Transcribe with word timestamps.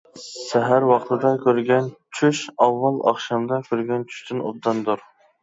سەھەر 0.35 0.85
ۋاقتىدا 0.91 1.33
كۆرگەن 1.43 1.89
چۈش 2.21 2.41
ئاۋۋال 2.65 2.99
ئاخشامدا 3.13 3.61
كۆرگەن 3.69 4.09
چۈشتىن 4.11 4.43
ئوبداندۇر. 4.49 5.07